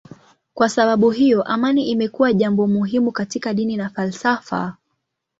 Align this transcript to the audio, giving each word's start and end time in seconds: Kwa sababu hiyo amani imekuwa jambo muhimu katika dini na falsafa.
Kwa 0.53 0.69
sababu 0.69 1.09
hiyo 1.11 1.43
amani 1.43 1.87
imekuwa 1.89 2.33
jambo 2.33 2.67
muhimu 2.67 3.11
katika 3.11 3.53
dini 3.53 3.77
na 3.77 3.89
falsafa. 3.89 4.77